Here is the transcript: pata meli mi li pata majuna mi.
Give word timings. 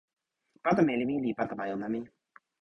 pata 0.63 0.81
meli 0.87 1.03
mi 1.09 1.15
li 1.23 1.37
pata 1.39 1.53
majuna 1.59 1.87
mi. 1.93 1.99